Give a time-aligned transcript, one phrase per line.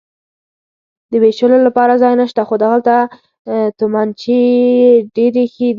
[1.11, 2.77] د وېشتلو لپاره ځای نشته، خو دغه
[3.79, 4.39] تومانچې
[5.15, 5.69] ډېرې ښې دي.